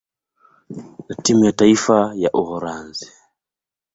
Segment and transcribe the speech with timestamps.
[1.07, 3.11] na timu ya taifa ya Uholanzi.